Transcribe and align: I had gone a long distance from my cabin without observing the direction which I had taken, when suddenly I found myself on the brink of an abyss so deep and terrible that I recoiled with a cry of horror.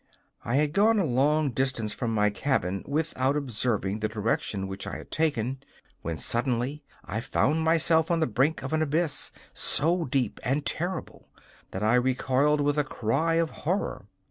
I 0.43 0.55
had 0.55 0.73
gone 0.73 0.97
a 0.97 1.05
long 1.05 1.51
distance 1.51 1.93
from 1.93 2.11
my 2.11 2.31
cabin 2.31 2.83
without 2.87 3.35
observing 3.37 3.99
the 3.99 4.07
direction 4.09 4.67
which 4.67 4.87
I 4.87 4.95
had 4.95 5.11
taken, 5.11 5.59
when 6.01 6.17
suddenly 6.17 6.81
I 7.05 7.21
found 7.21 7.61
myself 7.63 8.09
on 8.09 8.19
the 8.19 8.25
brink 8.25 8.63
of 8.63 8.73
an 8.73 8.81
abyss 8.81 9.31
so 9.53 10.05
deep 10.05 10.39
and 10.43 10.65
terrible 10.65 11.29
that 11.69 11.83
I 11.83 11.93
recoiled 11.93 12.61
with 12.61 12.79
a 12.79 12.83
cry 12.83 13.35
of 13.35 13.51
horror. 13.61 14.07